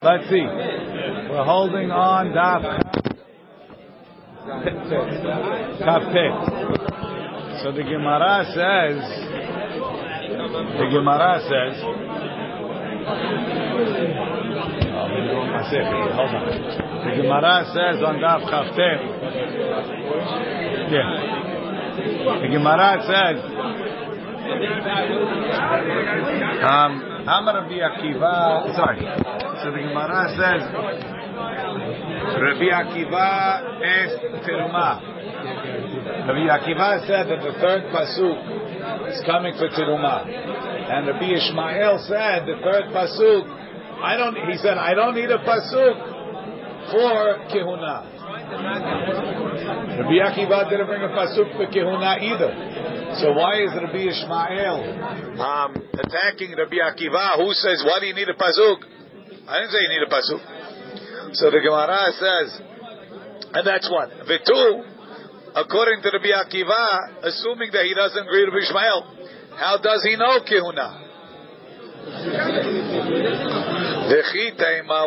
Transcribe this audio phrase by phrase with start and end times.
[0.00, 0.40] Let's see.
[0.40, 2.62] We're holding on daf
[5.82, 6.34] kaftet.
[7.60, 9.02] So the Gemara says,
[10.78, 11.82] the Gemara says,
[16.14, 16.32] on.
[17.02, 19.00] The Gemara says on daf kaftet,
[20.94, 21.10] yeah.
[22.40, 23.38] The Gemara says,
[26.62, 26.92] um,
[27.26, 29.47] Amar Rabbi Akiva, sorry.
[29.58, 30.70] So the Gemara says,
[32.38, 34.14] Rabbi Akiva es
[34.46, 35.02] teruma.
[36.28, 38.38] Rabbi Akiva said that the third pasuk
[39.10, 43.50] is coming for teruma, and Rabbi Ishmael said the third pasuk.
[44.00, 44.36] I don't.
[44.48, 46.18] He said I don't need a pasuk
[46.92, 48.14] for kehuna.
[49.98, 52.54] Rabbi Akiva didn't bring a pasuk for kehuna either.
[53.20, 58.28] So why is Rabbi Ishmael um, attacking Rabbi Akiva, who says, "Why do you need
[58.28, 58.97] a pasuk?"
[59.48, 60.40] I didn't say you need a pasuk.
[61.32, 62.60] So the Gemara says,
[63.56, 64.10] and that's one.
[64.28, 64.84] The two,
[65.56, 69.08] according to Rabbi Akiva, assuming that he doesn't agree with Ishmael,
[69.56, 71.08] how does he know kihuna?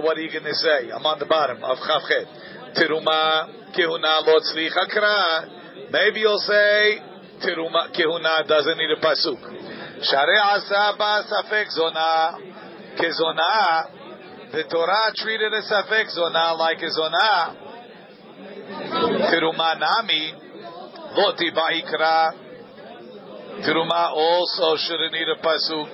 [0.01, 0.89] what are you going to say?
[0.89, 2.25] I'm on the bottom of Chavchet.
[2.73, 5.45] Tiruma kihuna lo tzlicha kra.
[5.91, 6.97] Maybe you'll say
[7.45, 9.37] tiruma kihuna doesn't need a pasuk.
[10.01, 12.37] Share asa ba safek zona
[12.97, 14.00] kezona
[14.51, 17.55] the Torah treated a safek zonah like a zonah.
[19.31, 20.33] Tiruma nami,
[21.15, 22.33] loti ba'ikra.
[23.63, 25.87] Tiruma also shouldn't need a pasuk.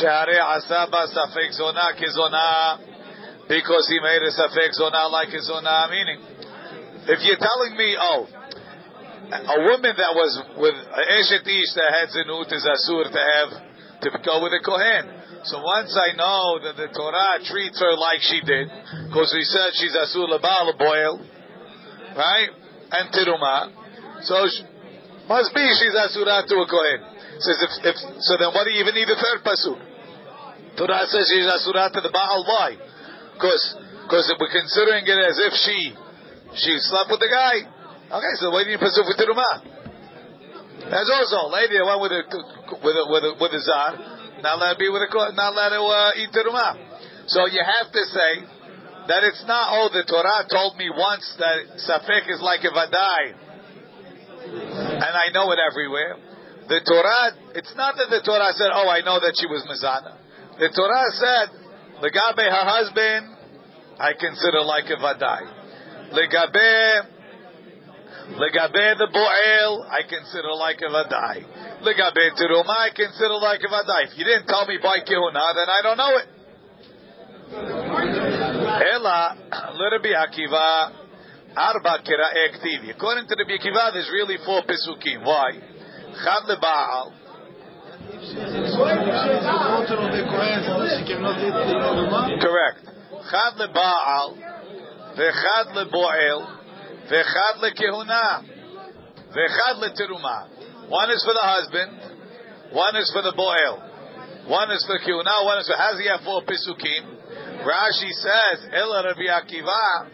[0.00, 2.78] Share asaba safek zonah kezonah.
[3.48, 5.88] Because he made a safek zonah like a zonah.
[5.90, 6.20] Meaning,
[7.08, 8.28] if you're telling me, oh,
[9.32, 13.50] a woman that was with Eshet Ish that had zinut is asur to have,
[14.02, 15.21] to go with a Kohen.
[15.44, 18.70] So once I know that the Torah treats her like she did,
[19.10, 21.18] because we said she's asur lebal boil,
[22.14, 22.50] right,
[22.94, 23.74] and tiruma,
[24.22, 24.62] so she,
[25.26, 27.00] must be she's asura to a kohen.
[27.42, 29.78] Says if, if so, then what do you even need a third pasuk?
[30.78, 32.46] Torah says she's asura to the baal.
[32.46, 32.78] Why?
[33.34, 33.62] Because
[34.06, 35.78] because we're considering it as if she
[36.54, 37.66] she slept with the guy.
[38.14, 39.72] Okay, so why do you pasuk for tiruma?
[40.86, 42.22] There's also a lady that went with a
[42.78, 44.11] with a with a, with a zar.
[44.42, 46.74] Not let it be with a not let it uh, eat teruma.
[47.30, 48.32] So you have to say
[49.06, 49.70] that it's not.
[49.70, 53.22] Oh, the Torah told me once that safek is like a vadai,
[54.98, 56.18] and I know it everywhere.
[56.66, 60.18] The Torah, it's not that the Torah said, "Oh, I know that she was mizana."
[60.58, 61.46] The Torah said,
[62.02, 63.36] "Legabe her husband,
[63.98, 65.42] I consider like a vadai."
[66.10, 67.11] Legabe
[68.30, 71.44] Legabe the bo'el, I consider like a vadai.
[71.82, 74.06] Legabe teruma, I consider like a vadai.
[74.08, 76.28] If you didn't tell me by kehuna, then I don't know it.
[78.94, 80.92] Ela, Rabbi Akiva,
[81.56, 82.90] arba kira ektivi.
[82.94, 85.24] According to Rabbi Akiva, there's really four pesukim.
[85.24, 85.52] Why?
[86.24, 87.12] Chad lebaal.
[92.40, 92.80] Correct.
[93.30, 94.36] Chad lebaal,
[95.18, 96.61] vechad leboel,
[97.10, 98.44] Vechad lekehuna.
[99.34, 100.88] Vechad leteruma.
[100.88, 102.12] One is for the husband.
[102.72, 104.48] One is for the boel.
[104.48, 105.44] One is for kehuna.
[105.44, 107.22] One is for he have four pisukim.
[107.62, 110.10] Rashi says, Ela Rabbi Akiva,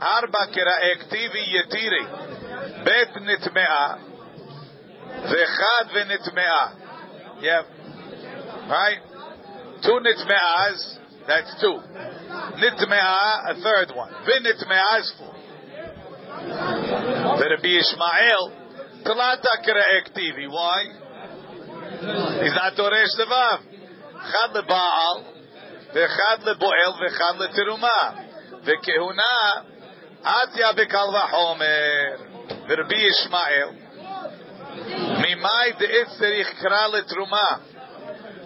[0.00, 2.84] Arba kera ektivi yetiri.
[2.84, 3.98] Bet nitmea.
[5.28, 7.42] Vechad venitmea.
[7.42, 7.64] Yep.
[8.68, 8.98] Right?
[9.82, 11.78] Two nitmeas, that's two.
[12.58, 14.10] Nitmea, a third one.
[14.24, 15.37] Vinitmea is four.
[17.62, 18.52] Be Ishmael.
[19.04, 20.46] Talata kira ektivi.
[20.48, 20.84] Why?
[22.42, 23.58] He's not Toresh Levav.
[24.18, 25.16] Chad leBaal,
[25.94, 27.98] vechad leBoel, vechad leTeruma.
[28.64, 29.34] Vekehuna,
[30.24, 32.18] atya bekal vachomer.
[32.68, 33.70] Verbi Ishmael.
[35.22, 37.46] Mimai de'etzerich kra leTeruma.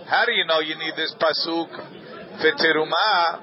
[0.07, 1.71] How do you know you need this pasuk?
[2.41, 3.41] Veteruma,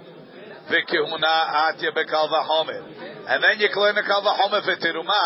[0.69, 1.33] vekehuna,
[1.73, 3.09] atya bekal vachomer.
[3.29, 5.21] And then you learn the kava homer for teruma.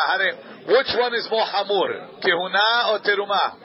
[0.68, 3.60] Which one is more hamur, kehuna or teruma?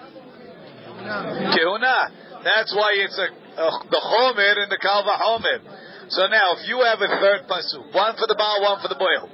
[1.54, 1.96] Kehuna.
[2.44, 5.58] That's why it's a, a the homer and the kalva homer.
[6.08, 8.96] So now, if you have a third pasuk, one for the baal, one for the
[8.96, 9.28] boil,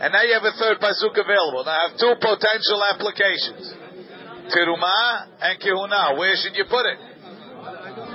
[0.00, 1.66] and now you have a third pasuk available.
[1.66, 3.74] Now I have two potential applications:
[4.54, 6.16] teruma and kehuna.
[6.16, 7.11] Where should you put it?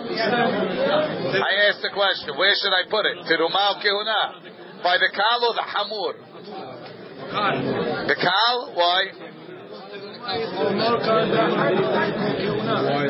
[0.08, 2.38] I asked the question.
[2.38, 3.18] Where should I put it?
[3.28, 4.84] Teruma or kehuna?
[4.84, 6.14] By the kal or the hamur?
[8.08, 9.12] The kal, why?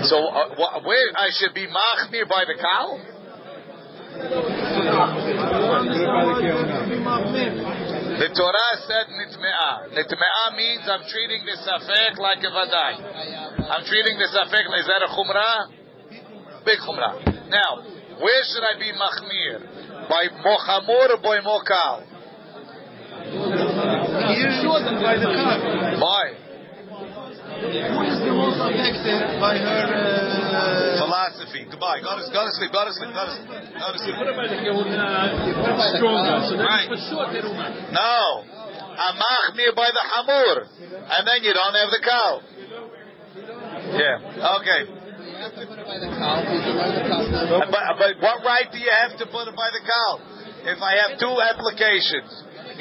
[0.08, 3.00] So uh, where I should be machmir by the kal?
[8.18, 9.94] The Torah said nitme'ah.
[9.94, 12.98] Nitme'ah means I'm treating the safek like a vadai.
[13.70, 15.77] I'm treating the safek, is that a chumrah?
[16.68, 17.16] Big chumrah.
[17.48, 17.80] Now,
[18.20, 19.64] where should I be machmir?
[20.12, 22.04] By mochamur or by mokal?
[24.36, 24.52] Here,
[25.00, 25.58] by the car.
[25.96, 26.36] Why?
[27.58, 31.64] Who is the most affected by her uh, philosophy?
[31.72, 32.04] Goodbye.
[32.04, 32.72] Go to, go to sleep.
[32.76, 33.16] Go to sleep.
[33.16, 33.48] Go to sleep.
[33.48, 34.16] Go to sleep.
[35.96, 36.52] stronger?
[36.52, 36.84] So Right.
[36.92, 37.96] that's for sure teruma.
[37.96, 38.44] No.
[38.98, 40.68] Amachmir by the hamur,
[41.16, 42.42] and then you don't have the cow.
[43.96, 44.58] Yeah.
[44.60, 44.97] Okay.
[45.38, 46.42] By the cow?
[46.42, 47.22] Because by the cow.
[47.70, 50.12] But, but what right do you have to put it by the cow?
[50.68, 52.30] If I have two applications,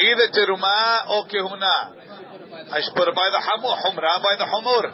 [0.00, 1.76] either teruma or kehuna,
[2.72, 4.84] I should put it by the hamur, humra by the hamur.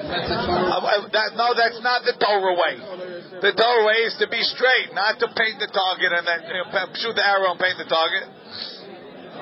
[0.00, 2.74] That's a uh, that, no, that's not the Torah way.
[3.40, 6.56] The Torah way is to be straight, not to paint the target and then you
[6.58, 8.26] know, shoot the arrow and paint the target.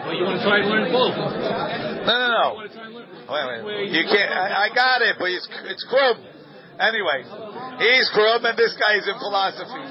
[0.04, 1.14] Well, you want to try and learn both.
[1.16, 2.46] No, no, no.
[2.54, 3.92] want to try and learn Wait, wait.
[3.92, 4.32] You can't.
[4.32, 6.37] I, I got it, but it's it's Krum.
[6.78, 7.26] Anyway,
[7.82, 9.82] he's Krum, and this guy is in philosophy.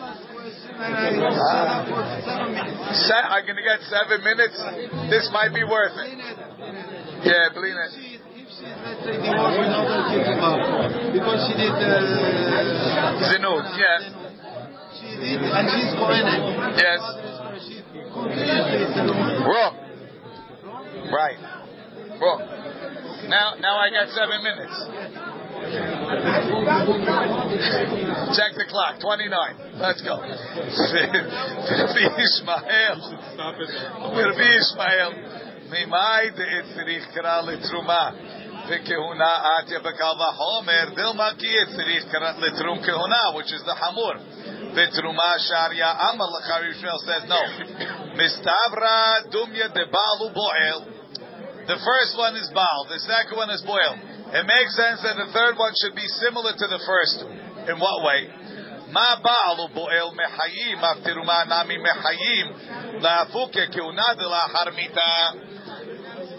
[2.95, 4.57] Se- I'm gonna get seven minutes.
[5.11, 6.17] This might be worth it.
[7.27, 7.91] Yeah, believe it.
[8.57, 10.31] Let's say, divorced with no kids
[11.13, 14.01] because she did, uh, Zinut, yes,
[14.97, 16.41] she did, and she's Kohenet.
[16.77, 17.01] yes.
[19.45, 19.73] Wrong.
[21.11, 21.37] Right.
[22.19, 22.41] Wrong.
[23.29, 25.36] Now, now I got seven minutes.
[28.36, 29.00] Check the clock.
[29.00, 29.54] Twenty-nine.
[29.78, 30.16] Let's go.
[30.20, 32.98] Rabbi Ishmael.
[34.16, 35.12] Rabbi Ishmael.
[35.72, 38.10] ממאי דאצריך קרא לתרומה
[38.68, 44.16] וכהונה עטיה בקל וחומר דילמה כי צריך קרא לתרום כהונה which is the hamur
[44.74, 47.42] ותרומה שעריה אמר לך Yishmael says no
[48.16, 50.80] מסתברא דומיה דבעל ובועל
[51.66, 53.94] the first one is Baal, the second one is Boil.
[54.27, 57.23] It makes sense that the third one should be similar to the first.
[57.71, 58.27] In what way?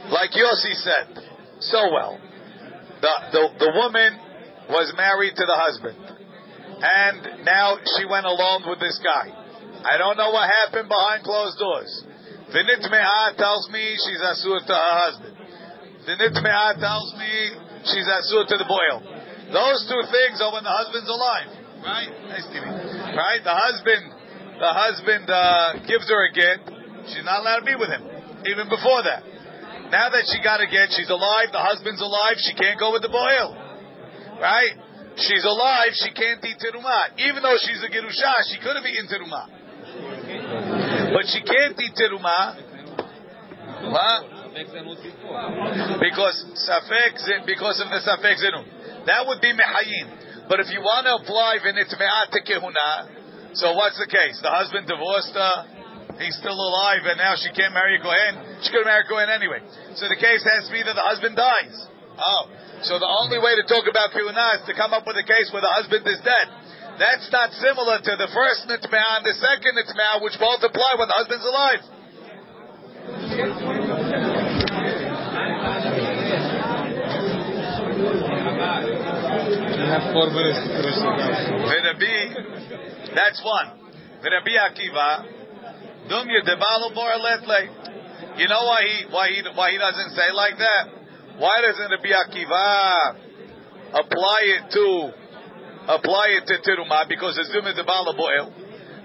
[0.08, 1.20] Like Yossi said
[1.61, 2.20] so well,
[3.00, 4.19] the, the the woman
[4.70, 5.96] was married to the husband,
[6.81, 9.32] and now she went alone with this guy.
[9.84, 12.05] I don't know what happened behind closed doors.
[12.52, 15.37] The nitme'ah tells me she's asur to her husband.
[16.06, 19.02] The nitme'ah tells me she's asur to the boil.
[19.52, 21.48] Those two things are when the husband's alive,
[21.82, 22.10] right?
[22.28, 22.58] Nice to.
[23.16, 23.40] Right?
[23.40, 24.02] The husband,
[24.60, 26.58] the husband uh, gives her a get.
[27.08, 28.04] She's not allowed to be with him,
[28.44, 29.25] even before that.
[29.88, 31.48] Now that she got a get, she's alive.
[31.48, 32.36] The husband's alive.
[32.44, 33.56] She can't go with the boil,
[34.36, 34.76] right?
[35.16, 35.96] She's alive.
[35.96, 38.32] She can't eat terumah, even though she's a gerusha.
[38.52, 39.48] She could have eaten terumah.
[41.16, 42.60] But she can't eat teruma.
[43.88, 44.38] What?
[46.00, 49.06] Because safek because of the safek zinun.
[49.06, 50.49] That would be mehayim.
[50.49, 54.40] But if you want to apply v'nitme'at kehuna, so what's the case?
[54.43, 55.56] The husband divorced her.
[56.19, 58.58] He's still alive, and now she can't marry a kohen.
[58.66, 59.62] She could marry a kohen anyway.
[59.94, 61.76] So the case has to be that the husband dies.
[62.19, 62.50] Oh,
[62.82, 65.55] so the only way to talk about kehuna is to come up with a case
[65.55, 66.46] where the husband is dead.
[66.99, 71.06] That's not similar to the first nitme'ah and the second nitme'ah, which both apply when
[71.06, 71.82] the husband's alive.
[79.48, 81.18] You have four minutes to finish the.
[83.16, 83.68] That's one.
[84.20, 85.08] V'Rabbi Akiva,
[86.08, 87.60] dum yedebalu bor letle.
[88.38, 90.84] You know why he why he why he doesn't say like that?
[91.38, 93.16] Why doesn't Rabbi Akiva
[93.94, 94.86] apply it to
[95.88, 98.52] apply it to teruma because it's dum yedebalu boil?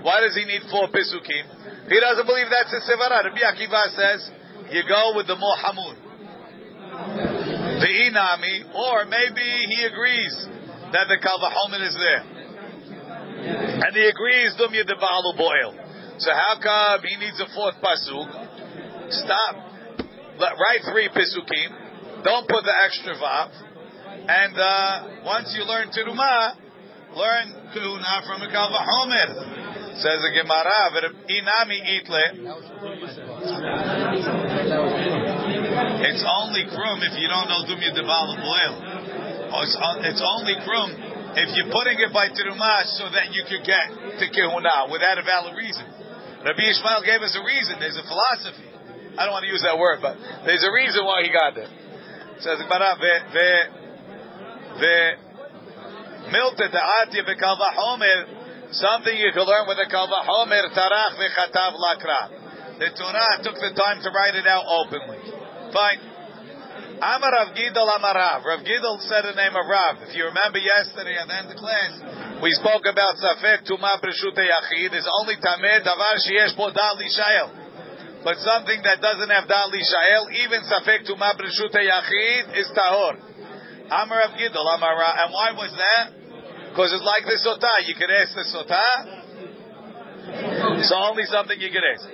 [0.03, 1.87] Why does he need four pisukim?
[1.87, 3.23] He doesn't believe that's a sevara.
[3.23, 4.29] Rabbi Akiva says
[4.71, 5.95] you go with the more hamur.
[6.93, 10.47] The inami, or maybe he agrees
[10.93, 12.23] that the kalvachomen is there.
[13.43, 15.73] And he agrees, Dum Yedeba'alu boil.
[16.19, 18.29] So how come he needs a fourth pasuk?
[19.09, 19.55] Stop.
[20.38, 22.23] Let, write three pisukim.
[22.23, 23.50] Don't put the extra vav.
[24.23, 26.55] And uh, once you learn Tiruma,
[27.17, 29.73] learn Kuna from a Kalvachomer.
[29.93, 30.89] Says the Gemara,
[31.29, 32.53] Inami itle.
[36.01, 38.92] It's only krum if you don't know Dumya Debal boil.
[39.62, 39.77] It's,
[40.10, 40.89] it's only krum
[41.38, 43.86] if you're putting it by Tirumah so that you could get
[44.22, 45.86] to Kehuna without a valid reason.
[46.41, 47.77] Rabbi Ishmael gave us a reason.
[47.77, 48.67] There's a philosophy.
[49.17, 51.69] I don't want to use that word, but there's a reason why he got there.
[52.41, 53.50] Says Gemara, ve, ve,
[54.81, 54.95] ve,
[56.33, 58.43] milta da'atya bekalva homer,
[58.74, 62.79] Something you can learn with a kalvahomer tarach v'chatav lakra.
[62.81, 65.22] The Torah took the time to write it out openly.
[65.69, 66.12] Fine.
[67.03, 68.48] Amar Rav Gidal Amarav.
[68.48, 70.07] Rav Gidal said the name of Rav.
[70.07, 72.00] If you remember yesterday at the end of class,
[72.39, 76.95] we spoke about Safek Tuma Breshut Yachid It's only Tameh Davar Sheyesh Bo Dal.
[78.24, 83.19] But something that doesn't have Dal Lishael, even Safek Tuma Breshut Yachid is Tahor.
[83.91, 85.27] Amar Rav Gidal Amarav.
[85.27, 86.07] And why was that?
[86.72, 87.83] Because it's like the Sotah.
[87.83, 89.19] You could ask the Sotah.
[90.79, 92.07] It's only something you could ask.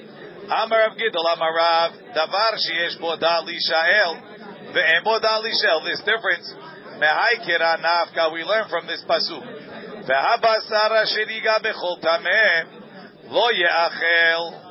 [0.49, 4.38] Amar Rav Gidol, Amar Rav, Davar sheyesh bo da lishael,
[4.73, 5.83] ve'en bo da lishael.
[5.85, 6.53] This difference,
[6.99, 9.43] nafka, we learn from this pasuk.
[11.63, 11.99] Bechol
[13.29, 14.65] lo ye'achel.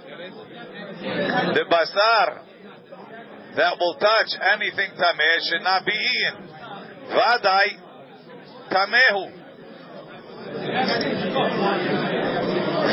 [1.54, 2.42] The basar
[3.56, 6.48] that will touch anything tameh should not be eaten.
[7.10, 7.68] Vadai
[8.70, 9.30] tamehu.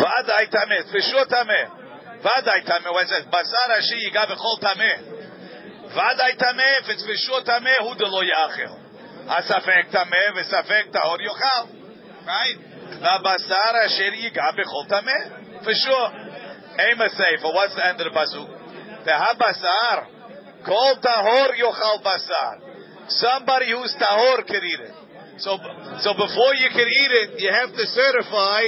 [0.01, 1.65] Vadai tameh, for sure tameh.
[2.21, 5.14] Vadai tameh, when it says basar ashi yiga b'chol tameh.
[5.95, 8.75] It's v'shur tameh, hu de lo yachel.
[9.27, 11.69] Asafek tameh v'safek tahor yochal.
[12.27, 12.57] Right?
[13.23, 15.63] Basar asher yiga b'chol tameh.
[15.63, 16.09] For sure.
[16.77, 17.51] A sefer.
[17.53, 18.49] What's the end of the pasuk?
[19.05, 20.07] Basar.
[20.65, 22.59] Kol tahor yochal basar.
[23.07, 24.91] Somebody who's tahor can eat it.
[25.37, 25.57] So,
[25.99, 28.61] so before you can eat it, you have to certify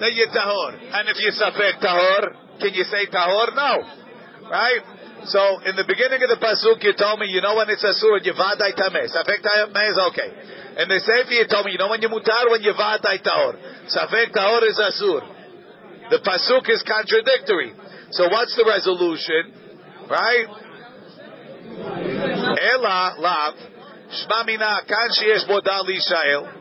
[0.00, 0.78] that you're tahor.
[0.92, 3.54] And if you're safek tahor, can you say tahor?
[3.54, 3.82] No.
[4.48, 4.80] Right?
[5.26, 8.22] So, in the beginning of the pasuk, you told me, you know when it's asur,
[8.22, 9.10] you vadai tameh.
[9.10, 10.30] Safek tameh okay.
[10.78, 13.58] In the sefer, you told me, you know when you mutar, when you vadai tahor.
[13.90, 15.20] Safek tahor is asur.
[16.10, 17.74] The pasuk is contradictory.
[18.10, 19.52] So what's the resolution?
[20.08, 20.46] Right?
[22.74, 23.54] Ela lav
[24.08, 26.58] shma mina kan sheyesh bodal lishael.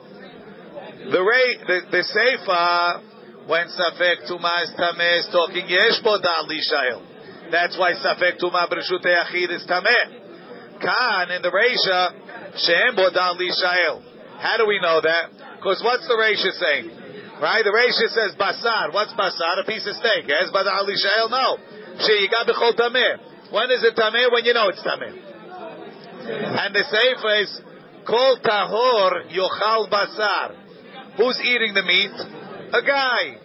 [1.11, 3.01] The rate, the, the sefer
[3.47, 7.16] when Safek Tuma is Tameh talking Yesh Bodal Lishael.
[7.51, 10.81] That's why Safek Tuma Breshut Yachid is Tameh.
[10.81, 12.11] Kan in the Reisha
[12.59, 14.03] Shem Bodal Lishael.
[14.39, 15.31] How do we know that?
[15.57, 16.91] Because what's the Reisha saying?
[17.41, 17.63] Right?
[17.63, 18.93] The Reisha says Basar.
[18.93, 19.61] What's Basar?
[19.61, 20.27] A piece of steak.
[20.27, 21.29] Yes, Bodal Lishael?
[21.31, 21.57] No.
[22.03, 23.51] Sheyiga Bechol Tameh.
[23.51, 24.31] When is it Tameh?
[24.31, 25.15] When you know it's Tameh.
[26.27, 27.61] And the Sefer is
[28.05, 30.55] Kol Tahor Yochal Basar.
[31.17, 32.11] Who's eating the meat?
[32.73, 33.37] A guy.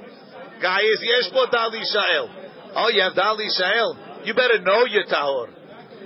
[0.60, 2.41] Guy is Yeshbo Dali Shael.
[2.74, 4.24] Oh, you have Dali Shael.
[4.26, 5.48] You better know your Tahor.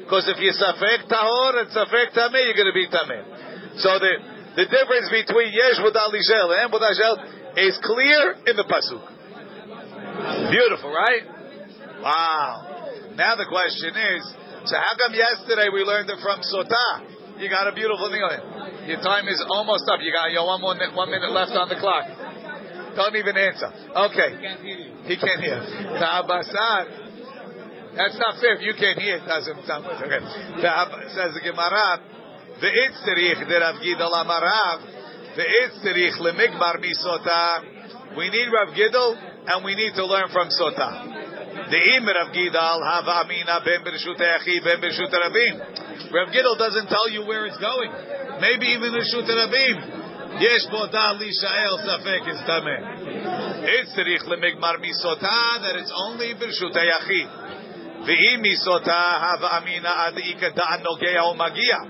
[0.03, 3.23] Because if you're Safek Tahor and Safek Tameh, you're going to be Tameh.
[3.83, 4.13] So the,
[4.57, 7.17] the difference between Yeshbo Dali Shael and Bodal Shael
[7.59, 9.03] is clear in the Pasuk.
[10.51, 11.23] Beautiful, right?
[12.03, 13.13] Wow.
[13.17, 14.23] Now the question is,
[14.69, 17.41] so how come yesterday we learned it from Sotah?
[17.41, 18.45] You got a beautiful thing on it.
[18.89, 20.01] Your time is almost up.
[20.01, 22.07] You got your one more one minute left on the clock.
[22.97, 23.69] Don't even answer.
[23.69, 24.31] Okay.
[24.33, 24.91] He can't hear you.
[25.05, 25.61] He can't hear.
[27.97, 28.57] That's not fair.
[28.57, 30.01] If you can't hear, it doesn't sound good.
[30.01, 30.21] Okay.
[31.13, 32.01] Says the Gemara,
[32.61, 34.81] the itzrich the Rav Gidol Amarav,
[35.37, 38.17] the itzrich lemigmar misota.
[38.17, 41.05] We need Rav Gidol and we need to learn from Sota.
[41.69, 45.61] The im Rav Gidol have amina ben b'rshut ben b'rshut rabim.
[46.13, 47.93] Rav Gidol doesn't tell you where it's going.
[48.41, 50.06] Maybe even b'rshut rabim.
[50.37, 52.81] Bo dal lishael safek is tameh.
[53.65, 57.29] It's tzarich lemigmar misota that it's only hayachid.
[58.05, 61.81] V'im misota have amina ad ikata nogea o magia.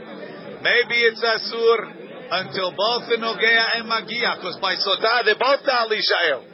[0.62, 1.90] Maybe it's asur
[2.30, 6.44] until both the nogea and magia, because by sota they both dal lishael,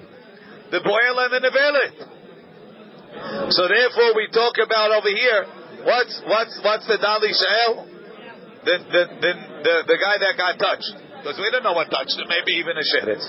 [0.70, 2.08] the boil and the nevelet.
[3.52, 5.44] So therefore, we talk about over here.
[5.84, 7.84] What's what's what's the dal lishael?
[8.64, 9.32] The the the
[9.62, 11.11] the, the guy that got touched.
[11.22, 12.26] Because we don't know what touched it.
[12.26, 13.22] Maybe even a sheretz.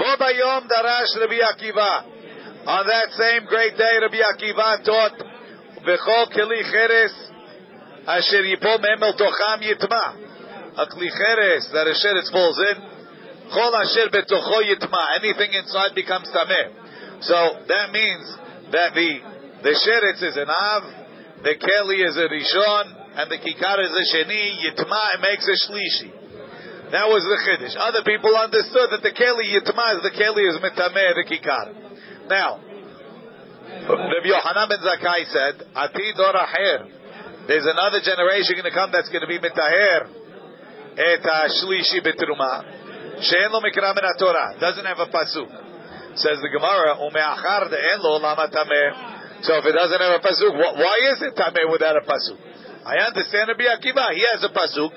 [0.00, 1.92] Bobayom darash Rabbi Akiva.
[2.64, 5.12] On that same great day, Rabbi Akiva taught,
[5.84, 7.12] "V'chol keli cheres
[8.08, 10.16] asher yipol memel tocham yitma."
[10.80, 12.76] A kli cheres that a sheretz falls in,
[13.52, 15.20] chol asher betocho yitma.
[15.20, 16.72] Anything inside becomes tameh.
[17.20, 18.38] So that means
[18.72, 19.20] that the
[19.64, 20.82] the sheretz is an av,
[21.42, 24.64] the keli is a rishon, and the kikar is a sheni.
[24.64, 26.23] Yitma it makes a shlishi.
[26.92, 27.76] That was the chiddush.
[27.78, 31.66] Other people understood that the keli yitma is the keli is mitameh the kikar.
[32.28, 32.60] Now,
[33.84, 39.20] Rabbi Yohanan ben Zakkai said, "Ati doraher." There's another generation going to come that's going
[39.20, 40.08] to be mitaher
[40.96, 43.22] et shlishi betruma.
[43.22, 45.50] She'en lo mikra min Torah doesn't have a pasuk.
[46.16, 50.54] Says the Gemara, "Umeachar de'en lo lama tameh." So if it doesn't have a pasuk,
[50.56, 52.38] why is it tameh without a pasuk?
[52.86, 54.12] I understand Rabbi Akiva.
[54.14, 54.92] He has a pasuk.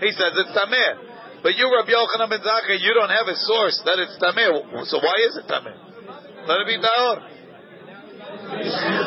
[0.00, 1.07] He says it's tameh.
[1.48, 4.84] But you, Rabbi Yochanan ben Zakkai, you don't have a source that it's tameh.
[4.84, 5.72] So why is it tameh?
[6.44, 7.24] Let it be taor.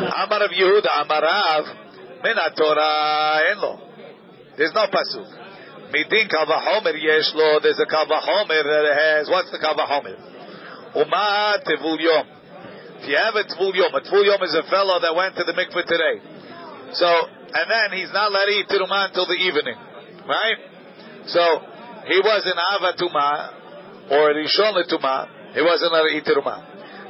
[0.09, 1.69] Amar of Yehuda, Amarav,
[2.25, 3.77] min Torah enlo.
[4.57, 5.29] There's no pasuk.
[5.93, 7.59] Midin kavahomer yesh lo.
[7.61, 9.29] There's a kavahomer that it has.
[9.29, 10.17] What's the kavahomer?
[10.97, 12.25] Uma tevul yom.
[13.01, 15.43] If you have a tvul yom, a tvul yom is a fellow that went to
[15.43, 16.25] the mikveh today.
[16.93, 19.77] So, and then he's not allowed to eat terumah until the evening,
[20.25, 20.57] right?
[21.27, 21.69] So,
[22.11, 25.55] he was in avatuma or rishon letuma.
[25.55, 26.43] He wasn't allowed to.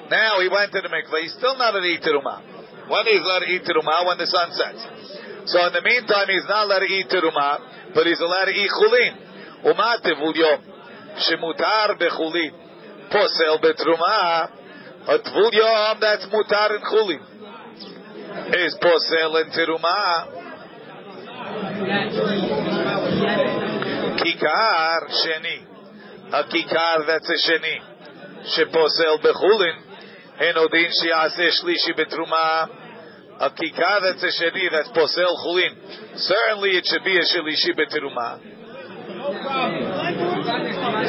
[0.10, 1.22] Now he went to the mikveh.
[1.22, 2.42] He's still not eat terumah.
[2.90, 4.06] When he's eat terumah?
[4.06, 4.84] When the sun sets.
[5.46, 8.70] So in the meantime, he's not allowed to eat terumah, but he's allowed to eat
[8.70, 9.16] chulin.
[11.18, 12.52] Shemutar bechulin
[13.12, 14.50] posel betrumah.
[15.08, 17.22] A tvul yom that's mutar in chulin
[18.54, 20.42] is posel in terumah.
[24.22, 25.58] Kikar sheni,
[26.32, 27.76] a kikar that's a sheni,
[28.54, 29.78] sheposel bechulin,
[30.40, 32.70] en odin shiase shlishi betrumah.
[33.40, 35.74] A kikar that's a sheni that's posel chulin.
[36.16, 38.40] Certainly it should be a shlishi betrumah.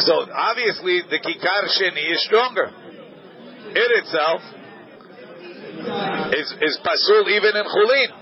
[0.00, 2.71] So obviously the kikar sheni is stronger.
[3.75, 4.42] It itself
[6.33, 8.21] is is pasul even in chulin.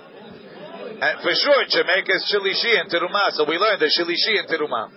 [1.01, 3.31] And for sure, make us shilishi and teruma.
[3.33, 4.91] So we learned the shilishi and teruma.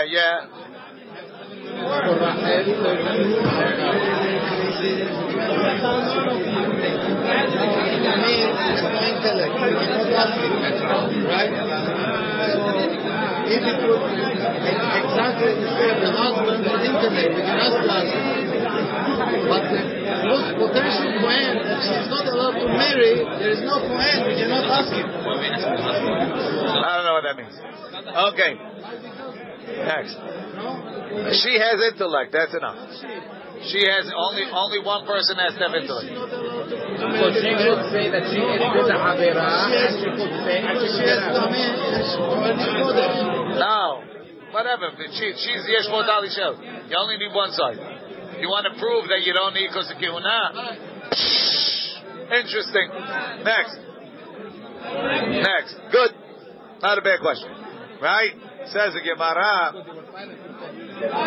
[0.10, 0.46] yeah.
[13.50, 13.82] if it
[15.00, 16.10] exactly the same, the
[16.44, 18.49] is intellect.
[19.20, 24.24] But the most potential Kohen that she's not allowed to marry, there is no Kohen,
[24.24, 25.04] we cannot ask him.
[25.04, 27.52] I don't know what that means.
[28.32, 28.52] Okay.
[29.84, 30.16] Next.
[31.44, 32.32] She has intellect.
[32.32, 32.80] That's enough.
[33.68, 36.08] She has only only one person has to have intellect.
[36.08, 40.80] So she could say that she is good at Avera, and she could say, and
[40.80, 41.60] she She has could Tameh,
[41.92, 43.60] and she already know.
[43.60, 44.00] No.
[44.50, 44.90] Whatever.
[45.14, 46.56] She, she's Yesh Modali Shel.
[46.88, 47.78] You only need one side.
[48.40, 50.40] You want to prove that you don't need of Kihuna?
[52.40, 52.88] Interesting.
[53.44, 53.76] Next.
[55.44, 55.76] Next.
[55.92, 56.12] Good.
[56.80, 57.52] Not a bad question.
[58.00, 58.32] Right?
[58.72, 59.76] Says the Gemara.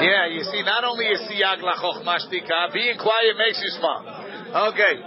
[0.01, 4.05] Yeah, you see, not only is siyag lachochma shtika, being quiet makes you smart.
[4.73, 5.01] Okay.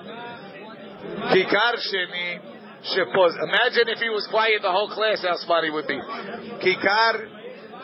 [1.34, 2.38] Kikar sheni
[2.94, 3.34] shepos.
[3.42, 5.98] Imagine if he was quiet the whole class, how smart he would be.
[6.62, 7.26] Kikar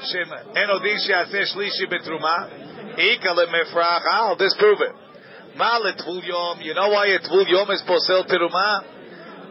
[0.07, 2.62] shem enodin sheaseh shlishi betruma.
[2.99, 4.03] Ika lemefrach.
[4.09, 4.93] Ah, I'll disprove it.
[5.57, 6.61] Ma letvul yom.
[6.61, 8.85] You know why tvul yom is posel teruma?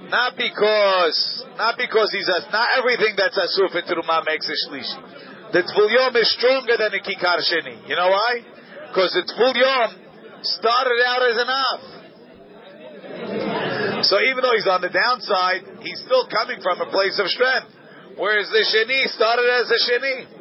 [0.10, 5.22] Not because, not because he's a, not everything that's asur for teruma makes a shlishi.
[5.52, 7.84] The Tvul Yom is stronger than the Kikar Sheni.
[7.84, 8.40] You know why?
[8.88, 10.00] Because the Tvul Yom
[10.48, 11.82] started out as an Av.
[14.08, 17.68] So even though he's on the downside, he's still coming from a place of strength.
[18.16, 20.41] Whereas the Sheni started as a Sheni.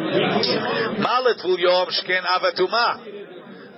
[0.00, 3.04] Malet Tvul Yom Shken Avatuma.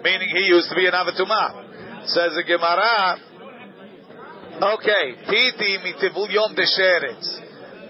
[0.03, 2.07] Meaning he used to be an Avatuma.
[2.07, 3.17] Says the Gemara,
[4.75, 7.41] okay, Titi mitivul Yom Desheretz.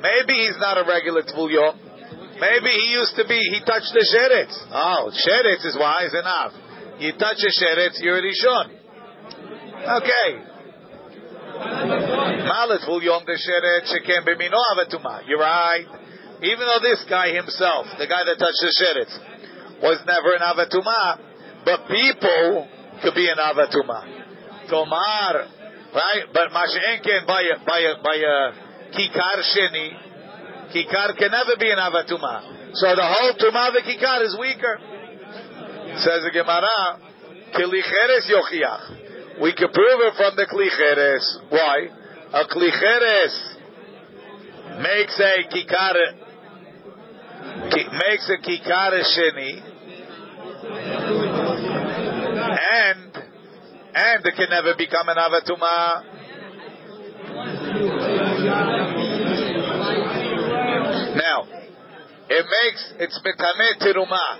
[0.02, 1.78] Maybe he's not a regular Tvul Yom.
[2.40, 4.56] Maybe he used to be, he touched the sheretz.
[4.72, 6.52] Oh, sheretz is wise enough.
[6.98, 8.66] You touch a sheretz, you're a rishon.
[9.82, 10.52] Okay.
[12.42, 15.22] Malet vul yom de sheretz shekem b'mino avatuma.
[15.26, 15.86] You're right.
[16.42, 19.14] Even though this guy himself, the guy that touched the sheretz,
[19.82, 21.18] was never an avatuma,
[21.64, 22.68] but people
[23.02, 24.02] could be an avatuma.
[24.70, 25.46] Tomar,
[25.94, 26.24] right?
[26.32, 28.36] But mashenken by a, by a, by a
[28.94, 29.90] kikar sheni,
[30.72, 32.72] Kikar can never be an avatuma.
[32.74, 34.80] So the whole tuma the kikar is weaker.
[36.00, 36.98] Says the Gemara,
[37.52, 39.42] Kilicheres yochiach.
[39.42, 41.24] We can prove it from the klicheres.
[41.50, 41.88] Why?
[42.32, 43.34] A klicheres
[44.80, 46.21] makes a kikar ki,
[47.42, 49.62] makes a kikar sheni,
[52.72, 53.16] and
[53.94, 56.04] and it can never become an avatuma.
[61.16, 61.44] Now,
[62.28, 64.38] it makes it's metame teruma.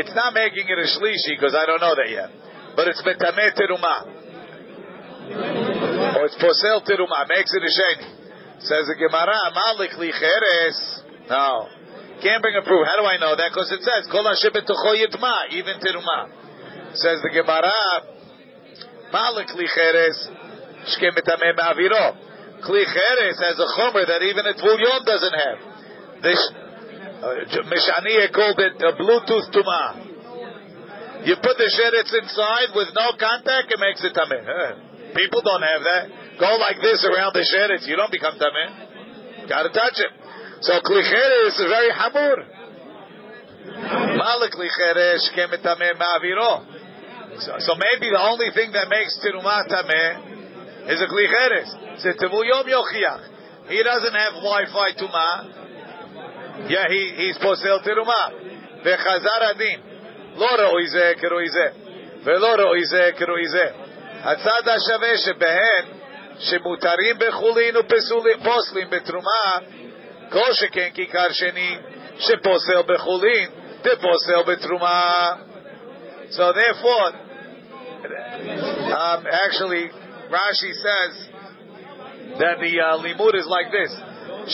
[0.00, 2.30] It's not making it a shlishi because I don't know that yet,
[2.76, 4.17] but it's metame teruma,
[5.28, 7.28] or it's posel teruma.
[7.28, 8.08] Makes it a sheni.
[8.60, 10.78] Says the Gemara, malik licheres.
[11.30, 11.68] No,
[12.22, 12.86] can't bring a proof.
[12.86, 13.50] How do I know that?
[13.54, 16.28] Because it says kol hashibet yitma, even teruma.
[16.94, 18.18] Says the Gemara,
[19.12, 20.18] Malik licheres
[20.92, 22.16] shkem metameh ma'aviro.
[22.60, 25.58] Kli cheres has a chomer that even a tvul yom doesn't have.
[26.22, 26.40] This
[27.22, 27.46] uh,
[28.34, 30.06] called it a Bluetooth tuma.
[31.24, 35.17] You put the sheretz inside with no contact, it makes it tameh Huh.
[35.17, 36.03] People don't have that.
[36.39, 39.49] Go like this around the sheretz, you don't become tameh.
[39.49, 40.11] Got to touch it.
[40.61, 42.37] So kli cheres is very hamur.
[44.17, 46.65] Malik li cheres shkem metameh ma'aviro.
[47.39, 51.69] So, so maybe the only thing that makes terumah tameh is a kli cheres.
[52.01, 53.69] So tevu yom yochiach.
[53.69, 56.69] He doesn't have Wi-Fi tuma.
[56.69, 58.83] Yeah, he he's posel terumah.
[58.83, 59.93] Vechazar adin.
[60.37, 61.67] לא ראוי זה כראוי זה,
[62.23, 63.67] ולא ראוי זה כראוי זה.
[64.23, 65.85] הצד השווה שבהן,
[66.39, 69.51] שמותרים בחולין ופוסלים בתרומה,
[70.29, 71.77] כל שכן כיכר שני,
[72.19, 73.49] שפוסל בחולין,
[73.83, 75.33] דפוסל בתרומה.
[76.31, 77.09] So therefore,
[78.03, 79.85] um, actually,
[80.33, 81.29] Rashi says
[82.39, 83.93] that the uh, limud is like this: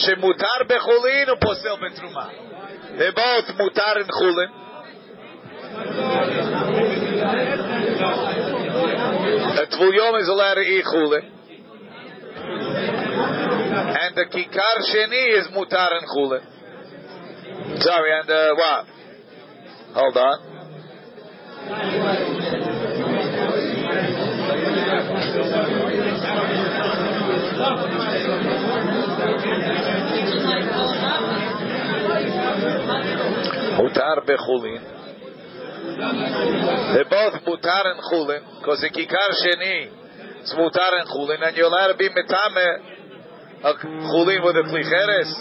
[0.04, 2.26] shemutar bechulin uposel betruma.
[2.98, 4.50] They're both mutar and chulin.
[9.25, 10.85] The tvul is allowed to eat
[14.05, 16.43] and the kikar sheni is mutar and chulin.
[17.81, 18.85] Sorry, and uh, what?
[19.93, 20.39] Hold on.
[33.77, 35.04] Mutar bechulin.
[35.95, 39.87] They're both mutar and chulin, because the kikar sheni
[40.43, 42.67] is mutar and chulin, and you're allowed to be metame
[43.63, 45.31] a chulin with a klicheres.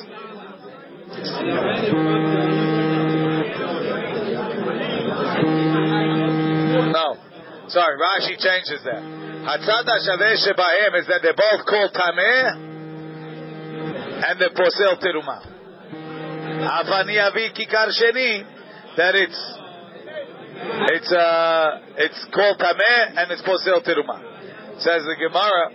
[6.93, 7.17] No.
[7.69, 9.03] Sorry, Rashi changes that.
[9.45, 12.57] Hatzad HaShaveh Shebahem is that they're both called Tameh
[14.25, 15.43] and the Posel Terumah.
[16.64, 18.45] Avani Avi Kikar Sheni,
[18.97, 19.59] that it's
[20.57, 24.21] it's uh it's called Tameh and it's Posel Terumah.
[24.79, 25.71] Says the Gemara.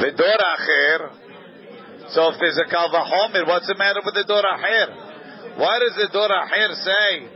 [0.00, 1.24] Vidor Acher.
[2.10, 4.42] So if there's a Kalvahomer, what's the matter with the Dor?
[5.56, 6.28] Why does the Dor
[6.84, 7.28] say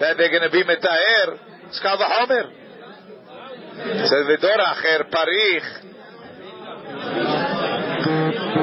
[0.00, 1.38] that they're going to be Metaher?
[1.66, 2.52] It's Kalvahomer.
[4.08, 4.58] Says the Dor
[5.10, 5.88] Parich.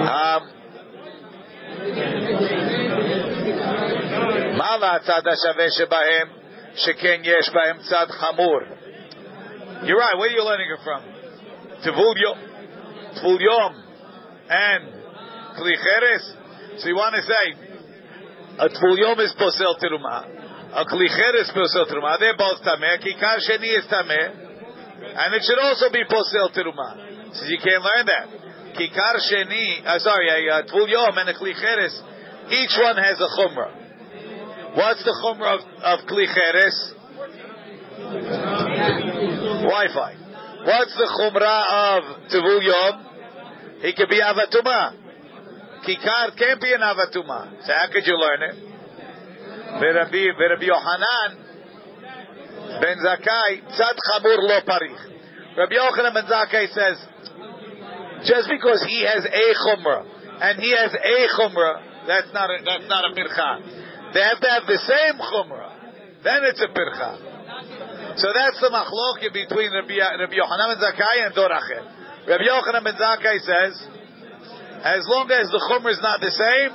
[0.09, 0.49] Um,
[4.78, 6.28] מה הצד השווה שבהם,
[6.74, 8.60] שכן יש בהם צד חמור?
[9.82, 11.02] You're right, where are you learning it from?
[11.84, 12.38] Tvul Yom,
[13.20, 13.72] Tvul Yom
[14.48, 14.82] and
[15.58, 16.24] Kli Cheres?
[16.78, 17.44] So you want to say,
[18.58, 23.38] a Tvul Yom is Posel Terumah, a Kli Cheres Posel Terumah, they're both Tameh, Kikar
[23.44, 24.28] Sheni is Tameh,
[25.20, 27.34] and it should also be Posel Terumah.
[27.36, 28.26] So you can't learn that.
[28.78, 32.00] Kikar Sheni, uh, sorry, a uh, Tvul Yom and a Kli Cheres,
[32.48, 33.84] each one has a Chumrah.
[34.75, 36.93] What's the chumrah of, of kli cheres?
[39.65, 40.13] Wi-Fi.
[40.65, 41.63] What's the chumrah
[41.97, 43.05] of tevul yom?
[43.81, 44.93] He could be avatuma.
[45.85, 47.65] Kikar can't be an avatuma.
[47.65, 48.55] So how could you learn it?
[49.79, 51.49] V'Rabbi V'Rabbi Yohanan
[52.81, 55.01] ben Zakai tzad chamur lo parich.
[55.57, 56.97] Rabbi Yochanan ben Zakai says
[58.25, 60.05] just because he has a chumrah
[60.41, 63.59] and he has a chumrah, that's not a, that's not a mircha.
[64.13, 65.79] They have to have the same chumrah.
[66.23, 67.29] Then it's a pircha.
[68.17, 72.27] So that's the machloket between Rabbi, Rabbi Yochanan ben Zakkai and Doracher.
[72.27, 73.73] Rabbi Yochanan ben Zakkai says,
[74.83, 76.71] as long as the chumrah is not the same,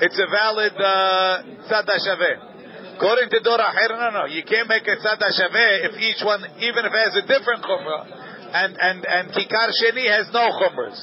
[0.00, 2.46] it's a valid tzad uh.
[2.96, 6.92] According to Doracher, no, no, you can't make a tzad if each one, even if
[6.94, 8.06] it has a different chumrah,
[8.54, 10.98] and and and kikar sheni has no chumras.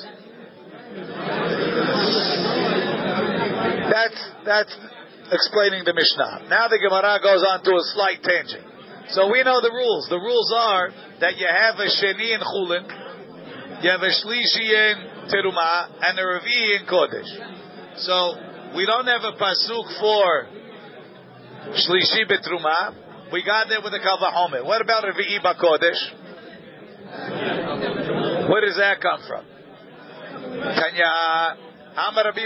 [3.91, 4.94] That's that's
[5.31, 6.49] explaining the Mishnah.
[6.49, 8.65] Now the Gemara goes on to a slight tangent.
[9.09, 10.07] So we know the rules.
[10.09, 10.89] The rules are
[11.21, 12.85] that you have a Sheni in Chulin,
[13.83, 17.29] you have a Shlishi in Teruma, and a Revi in Kodesh.
[18.01, 18.35] So
[18.75, 20.47] we don't have a Pasuk for
[21.73, 23.31] Shlishi Betruma.
[23.31, 24.65] We got there with the Kalvahome.
[24.65, 26.01] What about Revi Bakodesh?
[28.49, 29.45] Where does that come from?
[30.61, 31.57] Kanya
[31.95, 32.45] Amar Rabbi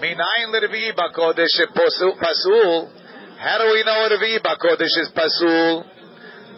[0.00, 2.90] Minayin l'Revi'i pasul.
[3.38, 5.84] How do we know Revi'i Bakodesh is pasul?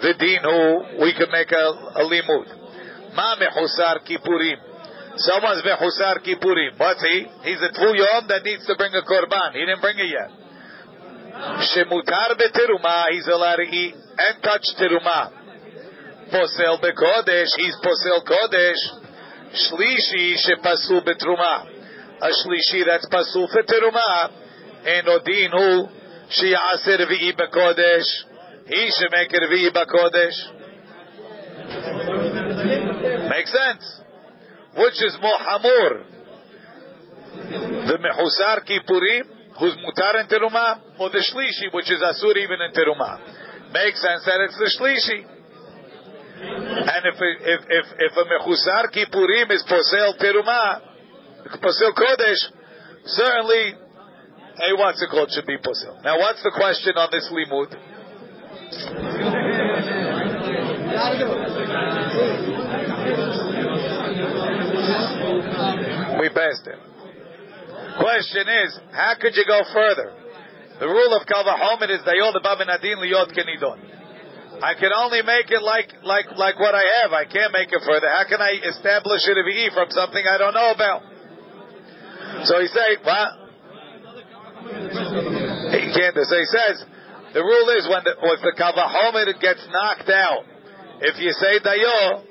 [0.01, 1.67] The dinu, we can make a,
[1.99, 2.47] a limud.
[3.15, 4.59] Ma mechusar kippurim.
[5.17, 6.79] Someone's mechusar kippurim.
[6.79, 7.27] What's he?
[7.43, 9.55] He's a tvul yom that needs to bring a korban.
[9.55, 10.31] He didn't bring it yet.
[11.75, 13.11] Shemutar beteruma.
[13.11, 15.31] He's allowed to eat and touch teruma.
[16.31, 17.51] Posel bekodesh.
[17.57, 18.83] He's posel kodesh.
[19.51, 21.78] Shlishi shepasul betruma.
[22.27, 23.63] Shlishi that's pasul for.
[24.85, 25.89] And odinu
[26.31, 28.09] shi'aser revi'i bekodesh.
[28.67, 30.39] He should make it revi'i bekodesh.
[33.31, 34.01] Makes sense.
[34.77, 36.05] Which is more hamur?
[37.89, 39.25] The mehusar kippurim,
[39.59, 43.19] who's mutar in teruma, or the shlishi, which is asur even in teruma.
[43.73, 45.25] Makes sense that it's the shlishi.
[46.41, 50.81] And if if if a mechusar kippurim is posel teruma,
[51.57, 52.53] posel kodesh,
[53.05, 53.75] certainly
[54.59, 56.03] a what's it called should be posel.
[56.05, 57.73] Now, what's the question on this limud?
[66.21, 66.79] We passed it.
[67.99, 70.13] Question is, how could you go further?
[70.81, 73.79] The rule of Kavahomet is Dayod Babinadin Liot Kenidon.
[74.63, 77.13] I can only make it like like like what I have.
[77.13, 78.09] I can't make it further.
[78.11, 81.03] How can I establish it if from something I don't know about?
[82.45, 83.29] So he say, what?
[85.73, 86.17] He can't.
[86.17, 86.85] So he says,
[87.35, 90.45] the rule is when the, when the Kavahomet gets knocked out,
[91.01, 92.25] if you say Dayo,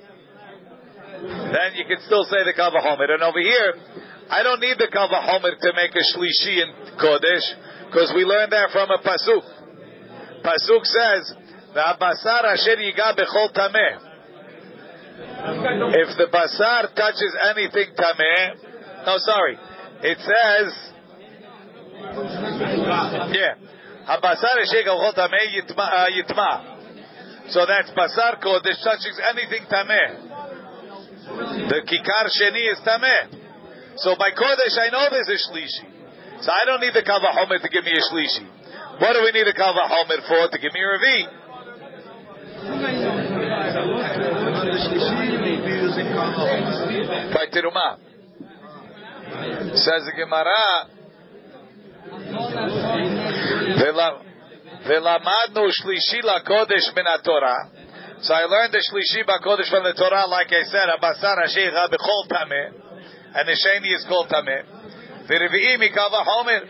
[1.54, 3.10] then you can still say the Kavahomet.
[3.10, 3.74] And over here,
[4.30, 7.46] I don't need the Kavahomet to make a Shlishi in Kodesh,
[7.88, 9.44] because we learned that from a Pasuk.
[10.44, 11.34] Pasuk says,
[11.76, 14.08] "V'abasar asher yiga bechol tameh."
[15.18, 19.58] If the basar touches anything tameh, no, sorry,
[20.04, 20.70] it says,
[23.34, 23.56] yeah,
[24.06, 26.52] "Habasar asher bechol tameh uh, yitma."
[27.50, 30.10] So that's basar kodesh touches anything tameh.
[31.70, 33.32] The kikar sheni is tameh.
[33.98, 35.86] So by kodesh I know there's a shlishi.
[36.42, 38.46] So I don't need the kavahomer to give me a shlishi.
[39.00, 40.48] What do we need a kavahomer for?
[40.52, 41.28] To give me a revi.
[47.34, 47.98] By teruma.
[49.78, 50.90] Says the Gemara.
[54.88, 57.70] Velamadnu shlishi la kodesh min Torah.
[58.22, 62.26] So I learned the Shlishi Bakodesh from the Torah, like I said, Abasar Hashecha Bechol
[62.26, 62.74] Tameh,
[63.36, 64.66] and the Sheni is called Tameh.
[65.30, 66.66] V'Revi'i Mikava Homer,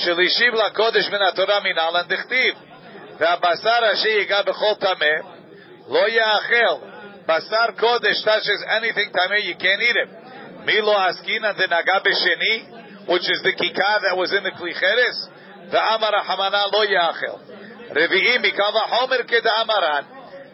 [0.00, 2.56] Shlishi Bakodesh min Torah Minal and Dichtiv.
[3.20, 5.20] V'Abasar Hashecha Bechol Tameh,
[5.88, 6.80] Lo Ya'achel,
[7.28, 10.08] Basar Kodesh touches anything Tameh, you can't eat it.
[10.64, 15.28] Milo Askina de Nagabe Sheni, which is the kikar that was in the Klicheres,
[15.70, 17.54] the Amara Hamana Lo Ya'achel.
[17.92, 20.04] Revi'i Homer Keda Amaran,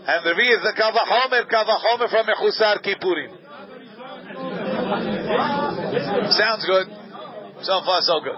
[0.06, 3.36] and the is the Kavahomer, Kavahomer from Mechusar Kippurim.
[6.32, 6.86] Sounds good.
[7.62, 8.36] So far, so good.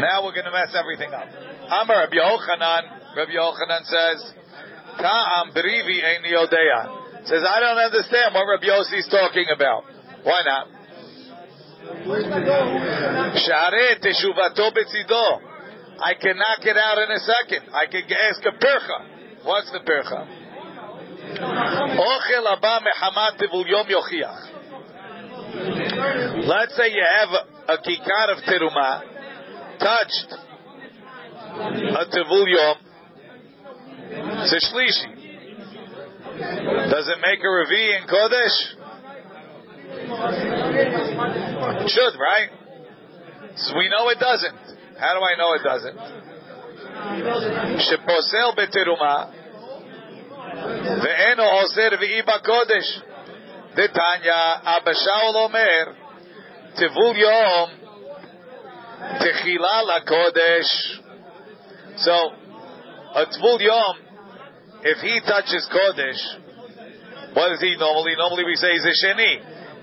[0.00, 1.28] Now we're going to mess everything up.
[1.68, 4.32] Amar Rabbi Yochanan, Rabbi Yochanan says,
[4.98, 7.05] Ta'am Berivi Ein Yodea.
[7.26, 9.84] Says, I don't understand what Rabbi Yossi is talking about.
[10.22, 10.68] Why not?
[15.98, 17.68] I can knock it out in a second.
[17.74, 18.98] I can ask a percha.
[19.44, 20.26] What's the percha?
[26.46, 29.02] Let's say you have a, a kikar of teruma
[29.78, 30.34] touched
[31.56, 32.76] a tevul yom.
[34.10, 35.15] It's a shlishi.
[36.36, 38.76] Does it make a Revi in Kodesh?
[41.82, 42.50] It should, right?
[43.56, 44.56] So we know it doesn't.
[44.98, 45.96] How do I know it doesn't?
[47.86, 49.32] Sheposel beteruma
[51.02, 53.00] ve'eno oser v'iba kodesh
[53.74, 55.94] detanya Abba Shaul omer
[56.78, 57.70] tivul yom
[59.20, 61.00] techila la kodesh.
[61.96, 62.30] So
[63.14, 64.05] a tivul yom
[64.86, 66.22] if he touches kodesh,
[67.34, 68.14] what does he normally?
[68.16, 69.32] Normally we say he's a sheni.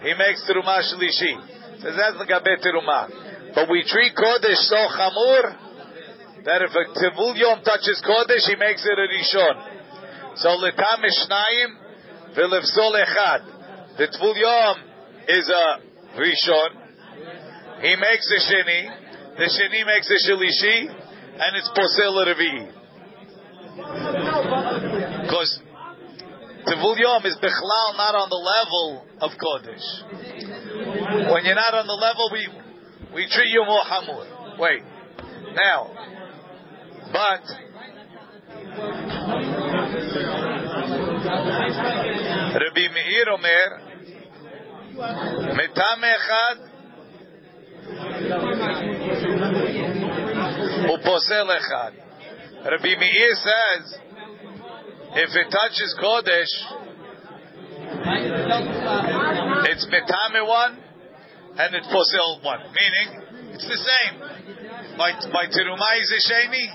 [0.02, 1.84] He makes teruma shlishi.
[1.84, 3.54] Says that's the gabe teruma.
[3.54, 5.64] But we treat kodesh so chamur
[6.46, 9.56] that if a Tivul Yom touches Kodesh, he makes it a Rishon.
[10.36, 11.72] So Letam Mishnayim,
[12.36, 13.98] Vilivzol Echad.
[13.98, 14.78] The Tivul Yom
[15.28, 15.80] is a
[16.20, 16.70] Rishon.
[17.82, 18.82] He makes a Sheni.
[19.38, 20.90] The Sheni makes a Shalishi.
[21.34, 22.84] And it's Posel Revi.
[25.34, 25.60] Because
[26.68, 30.04] Tivul Yom is Bechlal not on the level of Kodesh.
[31.34, 32.48] When you're not on the level, we,
[33.16, 34.60] we treat you more Hamur.
[34.60, 34.84] Wait.
[35.56, 35.90] Now,
[37.12, 37.42] but
[42.62, 43.82] Rabbi Meir Omer,
[45.58, 46.58] Metame echad.
[50.94, 51.94] Uposel echad.
[52.66, 54.00] Rabbi Meir says,
[55.15, 56.53] if it touches Kodesh,
[59.71, 60.79] it's Metame one,
[61.59, 62.61] and it's Posel one.
[62.61, 64.21] Meaning, it's the same.
[64.97, 66.67] By, by Terumah is a Sheni,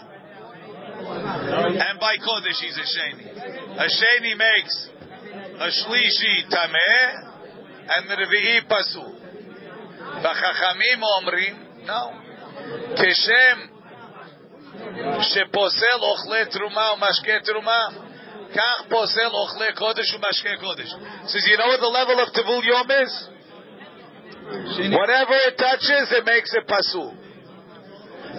[1.80, 3.28] and by Kodesh is a Sheni.
[3.78, 4.90] A Sheni makes
[5.60, 7.34] a Shlishi Tameh,
[7.96, 9.20] and the Revi'i Pasul.
[10.22, 12.24] והחכמים אומרים, no,
[12.96, 13.60] כשם
[15.22, 17.88] שפוסל אוכלי תרומה ומשקה תרומה,
[21.29, 23.13] Says, you know what the level of Tavul Yom is?
[24.97, 27.13] Whatever it touches, it makes it pasul.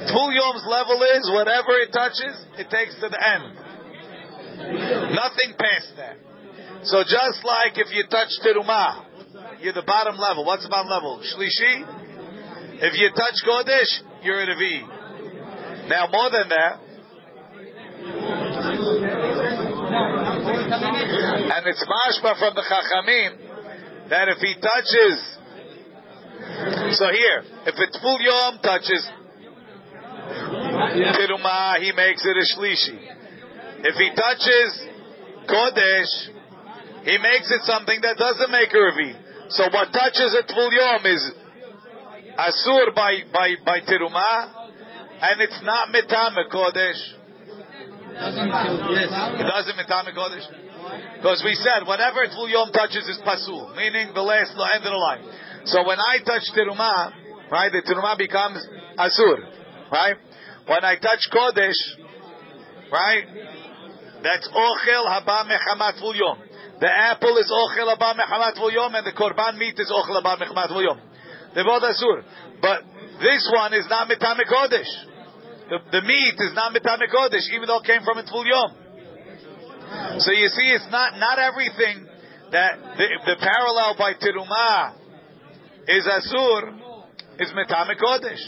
[0.10, 3.54] Tvul Yom's level is whatever it touches, it takes to the end.
[5.13, 6.17] Nothing past that.
[6.84, 9.06] So just like if you touch Tirumah,
[9.62, 10.45] you're the bottom level.
[10.45, 11.19] What's the bottom level?
[11.19, 11.84] Shlishi?
[12.82, 14.82] If you touch Kodesh, you're in a V.
[15.89, 16.80] Now more than that,
[21.49, 25.38] and it's mashma from the Chachamim that if he touches,
[26.97, 29.09] so here, if it's tvul yom touches
[30.89, 32.97] Tirumah, he makes it a shlishi.
[33.81, 34.88] If he touches
[35.47, 36.29] Kodesh,
[37.05, 39.15] he makes it something that doesn't make a.
[39.49, 41.31] So what touches a Tvul Yom is
[42.38, 44.69] Asur by, by, by Tirumah,
[45.21, 47.18] and it's not Mitame Kodesh.
[48.19, 50.47] It doesn't Mitame Kodesh.
[51.15, 54.97] Because we said, whatever Tvul Yom touches is Pasul, meaning the last end of the
[54.97, 55.23] line.
[55.65, 58.60] So when I touch Tirumah, right, the Tirumah becomes
[58.97, 59.39] Asur,
[59.91, 60.15] right?
[60.67, 61.79] When I touch Kodesh,
[62.91, 63.25] right,
[64.23, 66.49] that's Ochel Haba Mechamat Tvul Yom.
[66.79, 70.71] The apple is ochel abba mechamat yom, and the korban meat is ochel abba mechamat
[70.82, 70.99] yom.
[71.53, 72.23] They're both asur.
[72.62, 72.84] But
[73.19, 74.88] this one is not mitame kodesh.
[75.69, 78.75] The, the meat is not mitame kodesh, even though it came from a tvul yom.
[80.19, 82.08] So you see, it's not not everything
[82.51, 84.93] that the, the parallel by terumah
[85.88, 86.73] is asur
[87.39, 88.41] is mitame kodesh.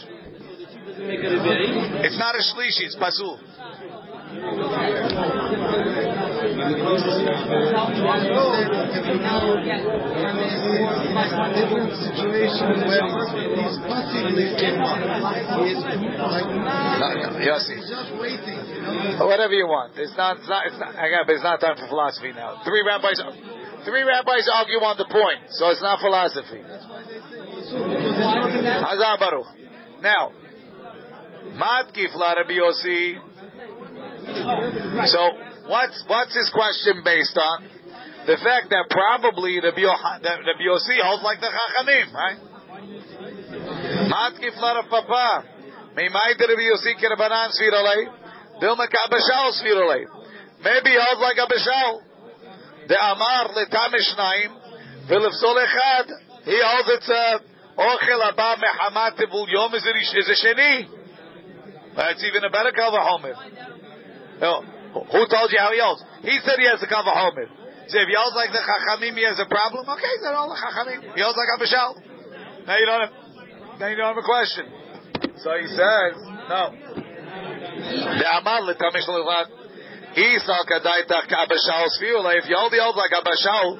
[2.03, 3.39] It's not a shlishi; it's pasul.
[11.55, 13.03] Different situation where
[13.55, 14.55] he's passively
[17.87, 18.59] just waiting.
[19.19, 19.97] Whatever you want.
[19.97, 20.37] It's not.
[20.37, 20.67] It's not.
[20.67, 20.91] It's not.
[20.95, 22.61] Again, but it's not time for philosophy now.
[22.63, 23.21] Three rabbis.
[23.85, 26.61] Three rabbis argue on the point, so it's not philosophy.
[30.01, 30.31] Now,
[31.57, 33.17] Matkif la Rabbi Yossi.
[35.07, 35.29] So,
[35.71, 37.63] what's what's his question based on?
[38.27, 42.39] The fact that probably the Rabbi holds like the Chachamim, right?
[44.11, 45.47] Matkif la Rav Papa.
[45.95, 48.11] Meimai de Rabbi Yossi kirabanan sviralei.
[48.61, 49.07] Dilma ka.
[50.61, 52.01] Maybe he holds like a Abba Shaul.
[52.87, 54.51] The Amar letam shnayim.
[55.09, 56.07] V'lefsol echad.
[56.45, 57.39] He holds it's a
[57.81, 60.87] abba mehamat tevul yom is a sheni.
[61.95, 63.33] That's even a better kavahomer.
[64.39, 64.80] No.
[64.91, 66.03] Who told you how he holds?
[66.21, 67.47] He said he has a kavahomer.
[67.87, 69.87] So if he holds like the chachamim, he has a problem.
[69.87, 71.15] Okay, then all the chachamim.
[71.15, 71.93] He holds like Abba Shaul.
[72.67, 73.13] Now you don't have.
[73.79, 74.65] Now you don't have a question.
[75.39, 76.13] So he says
[76.51, 76.61] no.
[78.19, 79.47] The Amar letamish levad.
[80.15, 82.35] Isal kadaita kabashal sfiula.
[82.39, 83.79] If you hold the old like Abba Shaul,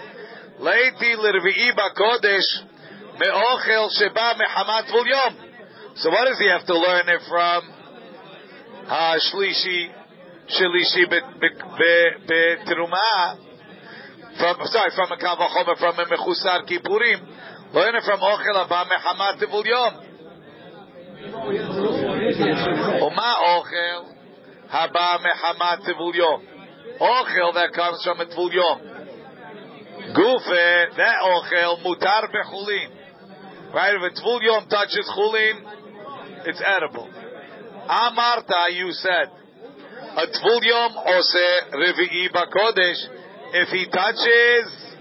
[0.64, 2.50] leiti lirvi'i bakodesh
[3.20, 5.34] me'ochel sheba mehamat vul yom.
[5.96, 7.64] So what does he have to learn it from?
[8.88, 10.01] Ha shlishi
[10.58, 11.06] shlishi
[12.28, 13.38] betruma.
[14.38, 17.20] From sorry, from a kavachomer from a mechusar kippurim.
[17.74, 19.94] Learn it from ochel haba mehamat vul yom.
[23.02, 24.02] Uma ochel
[24.70, 26.42] haba mehamat tivul yom.
[27.00, 28.80] Ochel that comes from a tivul yom.
[30.16, 32.90] Gufe, that ochel mutar bechulin.
[33.74, 35.64] Right, if a tivul yom touches chulin,
[36.46, 37.10] it's edible.
[37.88, 39.41] Amarta, you said,
[40.18, 43.02] a tivul yom ose revi'i bakodesh.
[43.54, 44.92] If he touches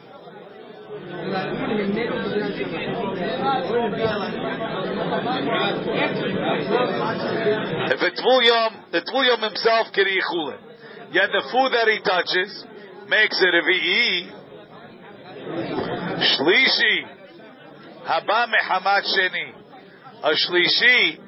[7.91, 10.25] If it's Tvul Yom, the Tvul Yom himself eat.
[11.13, 12.65] Yet the food that he touches
[13.09, 14.31] makes it a vi'i.
[16.35, 17.05] Shlishi.
[18.07, 19.53] Haba mehamat sheni.
[20.23, 21.19] A shlishi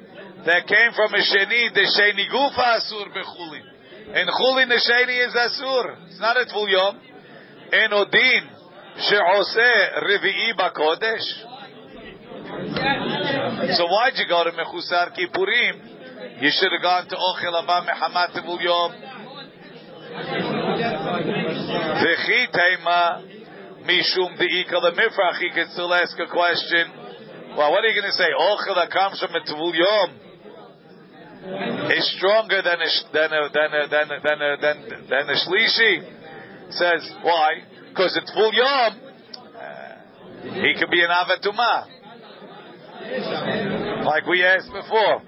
[0.45, 3.72] that came from a sheni, the sheni gufa asur bechulin.
[4.11, 5.95] And chulin the sheni is asur.
[6.07, 6.99] It's not a Tvul Yom.
[7.71, 8.43] En odin.
[8.97, 11.27] she'oseh revi'i bakodesh.
[13.77, 16.41] So why'd you go to Mechusar Kippurim?
[16.41, 18.91] You should have gone to Ochel Haba Mehamat Tevul Yom.
[22.03, 23.23] V'chi Tema
[23.87, 25.39] Mishum De'ika Lemifrach.
[25.39, 26.91] He could still ask a question.
[27.57, 28.29] Well, what are you going to say?
[28.39, 30.22] Ochel that comes from a Tevul Yom
[31.43, 34.77] is stronger than a than a than a than a, than a, than,
[35.09, 36.03] than a shlishi.
[36.71, 37.59] Says why?
[37.89, 38.99] Because it's tvul yom.
[39.53, 41.85] Uh, he could be an avatuma,
[44.05, 45.21] like we asked before.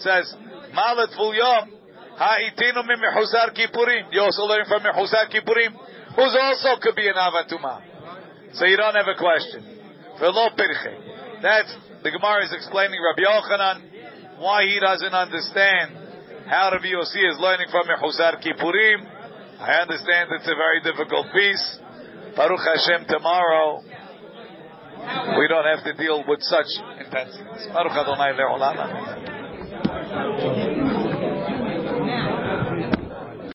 [0.00, 0.34] Says
[0.74, 1.70] malat tvul yom.
[2.18, 4.12] Ha'itinu min mechusar kippurim.
[4.12, 5.74] You also learn from mechusar kippurim,
[6.16, 7.80] who's also could be an avatuma.
[8.54, 9.64] So you don't have a question.
[10.18, 10.50] Velo.
[11.42, 13.93] That's the Gemara is explaining Rabbi Yochanan
[14.38, 15.96] why he doesn't understand
[16.46, 19.06] how Rabbi Yossi is learning from Mechusar Kippurim.
[19.60, 21.78] I understand it's a very difficult piece.
[22.36, 23.82] Baruch Hashem, tomorrow
[25.38, 26.66] we don't have to deal with such
[26.98, 27.68] intensities.
[27.72, 28.78] Baruch Adonai le'olam.